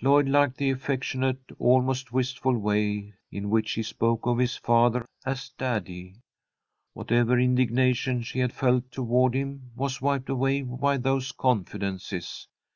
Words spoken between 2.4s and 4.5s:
way in which he spoke of